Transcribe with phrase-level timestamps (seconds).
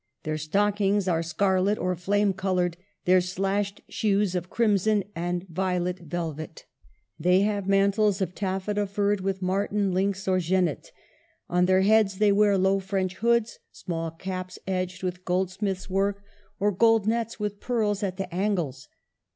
[0.23, 2.71] Their stockings are scarlet or flame color,
[3.05, 6.65] their slashed shoes of crimson and violet velvet.
[7.19, 10.91] They have mantles of taffeta furred with marten, lynx, or genet.
[11.51, 16.23] On their heads they wear low French hoods, small caps edged with goldsmith's work,
[16.59, 18.87] or gold nets with pearls at the angles.